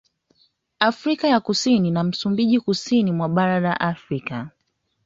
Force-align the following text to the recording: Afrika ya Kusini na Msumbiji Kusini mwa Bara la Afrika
Afrika 0.79 1.27
ya 1.27 1.39
Kusini 1.39 1.91
na 1.91 2.03
Msumbiji 2.03 2.59
Kusini 2.59 3.11
mwa 3.11 3.29
Bara 3.29 3.59
la 3.59 3.79
Afrika 3.79 4.49